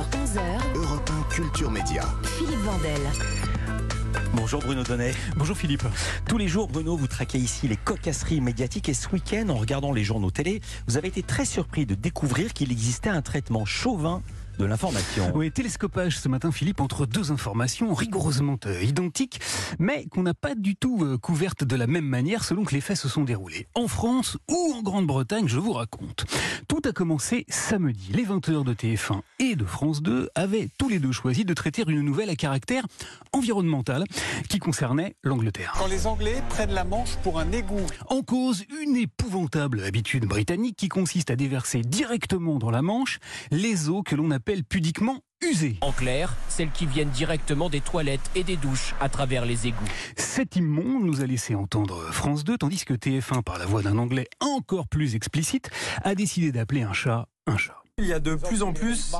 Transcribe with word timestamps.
11h, 0.00 0.76
Europe 0.76 1.10
1 1.10 1.34
Culture 1.34 1.70
Média. 1.70 2.02
Philippe 2.22 2.60
Vandel. 2.60 3.00
Bonjour 4.32 4.60
Bruno 4.60 4.82
Donnet. 4.82 5.12
Bonjour 5.36 5.54
Philippe. 5.54 5.84
Tous 6.26 6.38
les 6.38 6.48
jours, 6.48 6.68
Bruno, 6.68 6.96
vous 6.96 7.06
traquez 7.06 7.36
ici 7.36 7.68
les 7.68 7.76
cocasseries 7.76 8.40
médiatiques 8.40 8.88
et 8.88 8.94
ce 8.94 9.08
week-end, 9.10 9.50
en 9.50 9.56
regardant 9.56 9.92
les 9.92 10.02
journaux 10.02 10.30
télé, 10.30 10.62
vous 10.86 10.96
avez 10.96 11.08
été 11.08 11.22
très 11.22 11.44
surpris 11.44 11.84
de 11.84 11.94
découvrir 11.94 12.54
qu'il 12.54 12.72
existait 12.72 13.10
un 13.10 13.20
traitement 13.20 13.66
chauvin 13.66 14.22
de 14.60 14.66
l'information. 14.66 15.32
Oui, 15.34 15.50
télescopage 15.50 16.18
ce 16.18 16.28
matin, 16.28 16.52
Philippe, 16.52 16.82
entre 16.82 17.06
deux 17.06 17.32
informations 17.32 17.94
rigoureusement 17.94 18.58
euh, 18.66 18.82
identiques, 18.82 19.40
mais 19.78 20.06
qu'on 20.10 20.22
n'a 20.22 20.34
pas 20.34 20.54
du 20.54 20.76
tout 20.76 21.02
euh, 21.02 21.16
couvertes 21.16 21.64
de 21.64 21.76
la 21.76 21.86
même 21.86 22.04
manière 22.04 22.44
selon 22.44 22.64
que 22.64 22.74
les 22.74 22.82
faits 22.82 22.98
se 22.98 23.08
sont 23.08 23.24
déroulés. 23.24 23.68
En 23.74 23.88
France 23.88 24.36
ou 24.50 24.74
en 24.76 24.82
Grande-Bretagne, 24.82 25.48
je 25.48 25.58
vous 25.58 25.72
raconte. 25.72 26.26
Tout 26.68 26.82
a 26.84 26.92
commencé 26.92 27.46
samedi. 27.48 28.12
Les 28.12 28.24
20h 28.24 28.64
de 28.64 28.74
TF1 28.74 29.20
et 29.38 29.56
de 29.56 29.64
France 29.64 30.02
2 30.02 30.28
avaient 30.34 30.68
tous 30.78 30.90
les 30.90 30.98
deux 30.98 31.12
choisi 31.12 31.46
de 31.46 31.54
traiter 31.54 31.82
une 31.88 32.02
nouvelle 32.02 32.28
à 32.28 32.36
caractère 32.36 32.84
environnemental 33.32 34.04
qui 34.50 34.58
concernait 34.58 35.16
l'Angleterre. 35.22 35.74
Quand 35.78 35.86
les 35.86 36.06
Anglais 36.06 36.42
prennent 36.50 36.74
la 36.74 36.84
Manche 36.84 37.16
pour 37.22 37.38
un 37.38 37.50
égout. 37.52 37.86
En 38.08 38.20
cause, 38.20 38.64
une 38.82 38.96
épouvantable 38.96 39.82
habitude 39.84 40.26
britannique 40.26 40.76
qui 40.76 40.88
consiste 40.88 41.30
à 41.30 41.36
déverser 41.36 41.80
directement 41.80 42.58
dans 42.58 42.70
la 42.70 42.82
Manche 42.82 43.20
les 43.50 43.88
eaux 43.88 44.02
que 44.02 44.14
l'on 44.14 44.30
appelle 44.30 44.49
pudiquement 44.64 45.20
usées. 45.42 45.76
En 45.80 45.92
clair, 45.92 46.34
celles 46.48 46.70
qui 46.70 46.86
viennent 46.86 47.10
directement 47.10 47.70
des 47.70 47.80
toilettes 47.80 48.30
et 48.34 48.44
des 48.44 48.56
douches 48.56 48.94
à 49.00 49.08
travers 49.08 49.46
les 49.46 49.66
égouts. 49.66 49.84
Cet 50.16 50.56
immonde 50.56 51.04
nous 51.04 51.22
a 51.22 51.26
laissé 51.26 51.54
entendre 51.54 52.12
France 52.12 52.44
2, 52.44 52.58
tandis 52.58 52.84
que 52.84 52.94
TF1, 52.94 53.42
par 53.42 53.58
la 53.58 53.66
voix 53.66 53.82
d'un 53.82 53.98
anglais 53.98 54.28
encore 54.40 54.88
plus 54.88 55.14
explicite, 55.14 55.70
a 56.02 56.14
décidé 56.14 56.52
d'appeler 56.52 56.82
un 56.82 56.92
chat 56.92 57.26
un 57.46 57.56
chat. 57.56 57.76
Il 57.98 58.06
y 58.06 58.12
a 58.12 58.20
de 58.20 58.34
plus 58.34 58.62
en 58.62 58.72
plus 58.72 59.12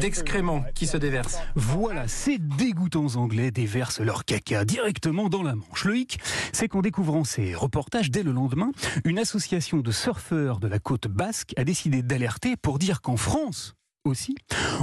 d'excréments 0.00 0.64
qui 0.74 0.86
se 0.86 0.96
déversent. 0.96 1.38
Voilà, 1.54 2.08
ces 2.08 2.38
dégoûtants 2.38 3.16
anglais 3.16 3.50
déversent 3.50 4.00
leur 4.00 4.24
caca 4.24 4.64
directement 4.64 5.28
dans 5.28 5.42
la 5.42 5.54
Manche. 5.54 5.84
Le 5.84 5.96
hic, 5.96 6.18
c'est 6.52 6.68
qu'en 6.68 6.82
découvrant 6.82 7.24
ces 7.24 7.54
reportages 7.54 8.10
dès 8.10 8.22
le 8.22 8.32
lendemain, 8.32 8.72
une 9.04 9.18
association 9.18 9.78
de 9.78 9.90
surfeurs 9.90 10.58
de 10.58 10.68
la 10.68 10.78
côte 10.78 11.08
basque 11.08 11.52
a 11.56 11.64
décidé 11.64 12.02
d'alerter 12.02 12.56
pour 12.56 12.78
dire 12.78 13.00
qu'en 13.00 13.16
France 13.16 13.74
aussi, 14.04 14.36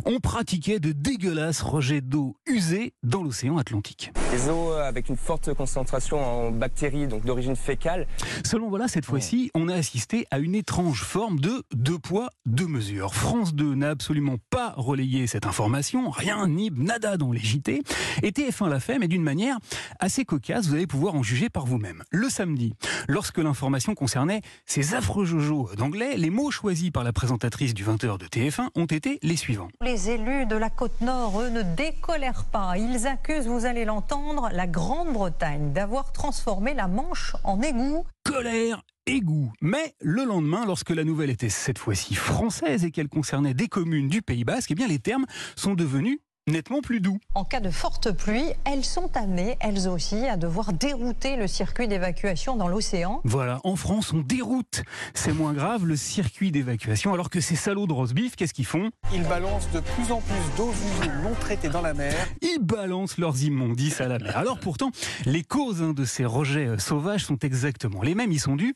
on 0.06 0.20
pratiquait 0.20 0.80
de 0.80 0.92
dégueulasses 0.92 1.62
rejets 1.62 2.02
d'eau 2.02 2.36
usés 2.48 2.94
dans 3.04 3.22
l'océan 3.22 3.58
Atlantique. 3.58 4.12
Des 4.32 4.50
eaux 4.50 4.72
euh, 4.72 4.88
avec 4.88 5.10
une 5.10 5.16
forte 5.18 5.54
concentration 5.54 6.20
en 6.20 6.52
bactéries, 6.52 7.08
donc 7.08 7.24
d'origine 7.24 7.56
fécale. 7.56 8.08
Seulement 8.44 8.70
voilà, 8.70 8.88
cette 8.88 9.06
fois-ci, 9.06 9.52
on 9.54 9.70
a 9.70 9.76
assisté 9.76 10.26
à 10.32 10.40
une 10.40 10.56
étrange 10.56 11.04
forme 11.04 11.40
de 11.40 11.64
deux 11.74 12.00
poids, 12.00 12.30
deux 12.48 12.66
mesures. 12.66 13.14
France 13.14 13.54
2 13.54 13.76
n'a 13.76 13.90
absolument 13.90 14.38
pas 14.50 14.74
relayé 14.76 15.28
cette 15.28 15.46
information, 15.46 16.10
rien, 16.10 16.48
ni 16.48 16.72
nada 16.72 17.18
dans 17.18 17.32
les 17.32 17.40
JT. 17.40 17.84
Et 18.24 18.32
TF1 18.32 18.70
l'a 18.70 18.80
fait, 18.80 18.98
mais 18.98 19.08
d'une 19.08 19.24
manière 19.24 19.58
assez 20.00 20.26
cocasse, 20.26 20.68
vous 20.68 20.74
allez 20.74 20.88
pouvoir 20.88 21.14
en 21.14 21.22
juger 21.22 21.50
par 21.50 21.68
vous-même. 21.68 22.04
Le 22.10 22.28
samedi, 22.30 22.74
lorsque 23.08 23.38
l'information 23.38 23.94
concernait 23.94 24.42
ces 24.66 24.96
affreux 24.96 25.26
jojos 25.26 25.70
d'anglais, 25.78 26.18
les 26.18 26.32
mots 26.32 26.50
choisis 26.50 26.90
par 26.90 27.04
la 27.04 27.14
présentatrice 27.14 27.76
du 27.76 27.86
20h 27.86 28.18
de 28.18 28.26
TF1 28.26 28.70
ont 28.76 28.86
été 28.86 29.11
les 29.22 29.36
suivants. 29.36 29.70
Les 29.82 30.10
élus 30.10 30.46
de 30.46 30.56
la 30.56 30.70
Côte-Nord, 30.70 31.42
eux, 31.42 31.50
ne 31.50 31.62
décolèrent 31.62 32.46
pas. 32.46 32.78
Ils 32.78 33.08
accusent, 33.08 33.48
vous 33.48 33.66
allez 33.66 33.86
l'entendre, 33.86 34.50
la 34.52 34.68
Grande-Bretagne 34.68 35.74
d'avoir 35.74 36.12
transformé 36.12 36.74
la 36.74 36.88
Manche 36.88 37.36
en 37.44 37.62
égout. 37.62 38.06
colère, 38.24 38.82
égout. 39.06 39.52
Mais 39.62 39.96
le 40.02 40.24
lendemain, 40.24 40.66
lorsque 40.66 40.92
la 40.92 41.04
nouvelle 41.04 41.30
était 41.30 41.50
cette 41.50 41.78
fois-ci 41.78 42.16
française 42.16 42.86
et 42.86 42.92
qu'elle 42.92 43.10
concernait 43.10 43.54
des 43.54 43.68
communes 43.68 44.08
du 44.08 44.22
Pays 44.22 44.44
Basque, 44.44 44.72
eh 44.72 44.76
bien 44.76 44.88
les 44.88 45.00
termes 45.00 45.26
sont 45.56 45.74
devenus 45.74 46.20
nettement 46.48 46.82
plus 46.82 47.02
doux. 47.02 47.20
En 47.36 47.44
cas 47.44 47.60
de 47.60 47.70
forte 47.70 48.12
pluie, 48.12 48.46
elles 48.66 48.84
sont 48.84 49.16
amenées, 49.16 49.58
elles 49.60 49.88
aussi, 49.88 50.28
à 50.28 50.38
devoir 50.38 50.74
dérouter 50.74 51.36
le 51.36 51.48
circuit 51.48 51.88
d'évacuation 51.88 52.56
dans 52.56 52.68
l'océan. 52.68 53.22
Voilà, 53.24 53.60
en 53.64 53.76
France, 53.76 54.12
on 54.12 54.22
déroute. 54.22 54.84
C'est 55.14 55.34
moins 55.34 55.54
grave 55.54 55.86
le 55.86 55.96
circuit 55.96 56.52
d'évacuation, 56.52 57.14
alors 57.14 57.30
que 57.30 57.42
ces 57.42 57.56
salauds 57.56 57.86
de 57.86 57.94
roast-beef, 57.94 58.36
qu'est-ce 58.36 58.54
qu'ils 58.54 58.66
font? 58.66 58.90
Ils 59.14 59.24
balancent 59.24 59.70
de 59.72 59.82
plus 59.82 60.12
en 60.12 60.20
plus 60.20 60.58
d'eau 60.58 60.72
usée 60.72 61.12
non 61.24 61.34
traitée 61.40 61.70
dans 61.70 61.82
la 61.82 61.94
mer. 61.94 62.14
Ils 62.42 62.60
balancent 62.60 63.20
leurs 63.20 63.44
immondices 63.44 64.02
à 64.02 64.08
la 64.08 64.18
mer. 64.18 64.36
Alors 64.36 64.60
pourtant, 64.60 64.92
les 65.26 65.44
causes 65.44 65.84
hein, 65.84 65.94
de 65.94 66.06
ces 66.06 66.26
rejets 66.26 66.68
euh, 66.68 66.78
sauvages 66.80 67.26
sont 67.26 67.38
exactement 67.38 68.02
les 68.02 68.16
mêmes. 68.16 68.32
Ils 68.32 68.40
sont 68.40 68.56
dus 68.56 68.76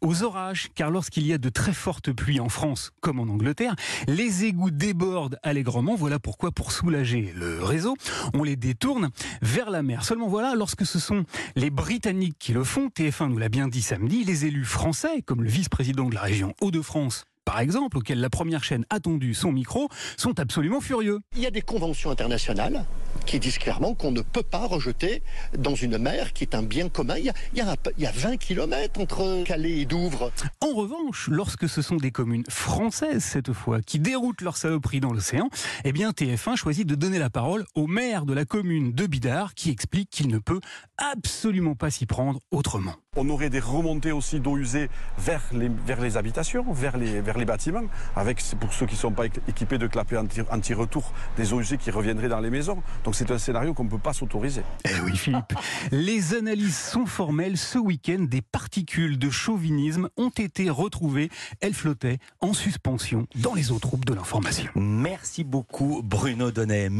aux 0.00 0.24
orages, 0.24 0.70
car 0.74 0.90
lorsqu'il 0.90 1.26
y 1.26 1.32
a 1.32 1.38
de 1.38 1.48
très 1.48 1.72
fortes 1.72 2.12
pluies 2.12 2.40
en 2.40 2.48
France, 2.48 2.90
comme 3.00 3.20
en 3.20 3.32
Angleterre, 3.32 3.76
les 4.08 4.44
égouts 4.44 4.72
débordent 4.72 5.38
allègrement. 5.44 5.94
Voilà 5.94 6.18
pourquoi, 6.18 6.50
pour 6.50 6.72
soulager 6.72 7.03
le 7.12 7.62
réseau, 7.62 7.96
on 8.32 8.42
les 8.42 8.56
détourne 8.56 9.10
vers 9.42 9.70
la 9.70 9.82
mer. 9.82 10.04
Seulement 10.04 10.28
voilà, 10.28 10.54
lorsque 10.54 10.86
ce 10.86 10.98
sont 10.98 11.24
les 11.54 11.70
Britanniques 11.70 12.36
qui 12.38 12.52
le 12.52 12.64
font, 12.64 12.88
TF1 12.88 13.28
nous 13.28 13.38
l'a 13.38 13.48
bien 13.48 13.68
dit 13.68 13.82
samedi, 13.82 14.24
les 14.24 14.46
élus 14.46 14.64
français, 14.64 15.22
comme 15.22 15.42
le 15.42 15.50
vice-président 15.50 16.08
de 16.08 16.14
la 16.14 16.22
région 16.22 16.54
Hauts-de-France, 16.60 17.24
par 17.44 17.60
exemple, 17.60 17.98
auquel 17.98 18.20
la 18.20 18.30
première 18.30 18.64
chaîne 18.64 18.86
a 18.88 19.00
tendu 19.00 19.34
son 19.34 19.52
micro, 19.52 19.88
sont 20.16 20.40
absolument 20.40 20.80
furieux. 20.80 21.20
Il 21.36 21.42
y 21.42 21.46
a 21.46 21.50
des 21.50 21.62
conventions 21.62 22.10
internationales 22.10 22.86
qui 23.26 23.38
disent 23.40 23.58
clairement 23.58 23.94
qu'on 23.94 24.10
ne 24.12 24.20
peut 24.22 24.42
pas 24.42 24.66
rejeter 24.66 25.22
dans 25.56 25.74
une 25.74 25.98
mer 25.98 26.32
qui 26.32 26.44
est 26.44 26.54
un 26.54 26.62
bien 26.62 26.88
commun. 26.88 27.16
Il 27.18 27.24
y 27.24 27.30
a, 27.30 27.34
il 27.52 27.58
y 27.58 27.62
a, 27.62 27.74
il 27.96 28.02
y 28.02 28.06
a 28.06 28.12
20 28.12 28.36
km 28.36 29.00
entre 29.00 29.42
Calais 29.44 29.78
et 29.78 29.84
Douvres. 29.84 30.30
En 30.60 30.74
revanche, 30.74 31.28
lorsque 31.30 31.68
ce 31.68 31.82
sont 31.82 31.96
des 31.96 32.10
communes 32.10 32.44
françaises, 32.48 33.24
cette 33.24 33.52
fois, 33.52 33.80
qui 33.80 33.98
déroutent 33.98 34.40
leur 34.42 34.56
saloperie 34.56 35.00
dans 35.00 35.12
l'océan, 35.12 35.48
eh 35.84 35.92
bien 35.92 36.10
TF1 36.10 36.56
choisit 36.56 36.86
de 36.86 36.94
donner 36.94 37.18
la 37.18 37.30
parole 37.30 37.64
au 37.74 37.86
maire 37.86 38.24
de 38.26 38.34
la 38.34 38.44
commune 38.44 38.92
de 38.92 39.06
Bidart 39.06 39.54
qui 39.54 39.70
explique 39.70 40.10
qu'il 40.10 40.28
ne 40.28 40.38
peut 40.38 40.60
absolument 40.98 41.74
pas 41.74 41.90
s'y 41.90 42.06
prendre 42.06 42.40
autrement. 42.50 42.94
On 43.16 43.28
aurait 43.28 43.50
des 43.50 43.60
remontées 43.60 44.10
aussi 44.10 44.40
d'eau 44.40 44.58
usée 44.58 44.88
vers 45.18 45.40
les, 45.52 45.68
vers 45.86 46.00
les 46.00 46.16
habitations, 46.16 46.64
vers 46.72 46.96
les, 46.96 47.20
vers 47.20 47.38
les 47.38 47.44
bâtiments, 47.44 47.84
avec, 48.16 48.42
pour 48.58 48.72
ceux 48.72 48.86
qui 48.86 48.94
ne 48.94 48.98
sont 48.98 49.12
pas 49.12 49.26
équipés 49.26 49.78
de 49.78 49.86
clapets 49.86 50.16
anti- 50.16 50.40
anti-retour, 50.50 51.12
des 51.36 51.52
eaux 51.52 51.60
usées 51.60 51.78
qui 51.78 51.90
reviendraient 51.92 52.28
dans 52.28 52.40
les 52.40 52.50
maisons. 52.50 52.82
Donc 53.14 53.28
c'est 53.28 53.32
un 53.32 53.38
scénario 53.38 53.74
qu'on 53.74 53.84
ne 53.84 53.90
peut 53.90 53.98
pas 53.98 54.12
s'autoriser. 54.12 54.62
Eh 54.84 55.00
oui, 55.04 55.16
Philippe. 55.16 55.52
Les 55.92 56.34
analyses 56.34 56.76
sont 56.76 57.06
formelles. 57.06 57.56
Ce 57.56 57.78
week-end, 57.78 58.26
des 58.28 58.42
particules 58.42 59.20
de 59.20 59.30
chauvinisme 59.30 60.08
ont 60.16 60.30
été 60.30 60.68
retrouvées. 60.68 61.30
Elles 61.60 61.74
flottaient 61.74 62.18
en 62.40 62.54
suspension 62.54 63.28
dans 63.36 63.54
les 63.54 63.70
eaux 63.70 63.78
troupes 63.78 64.04
de 64.04 64.14
l'information. 64.14 64.72
Merci 64.74 65.44
beaucoup 65.44 66.02
Bruno 66.02 66.50
Donnet. 66.50 66.88
Merci 66.88 66.98